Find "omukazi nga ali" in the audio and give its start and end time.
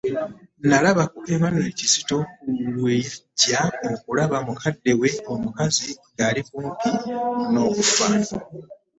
5.33-6.41